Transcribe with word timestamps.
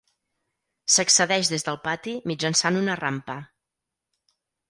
S'accedeix 0.93 1.51
des 1.55 1.65
del 1.67 1.77
pati 1.83 2.15
mitjançant 2.31 2.81
una 2.81 2.95
rampa. 3.03 3.39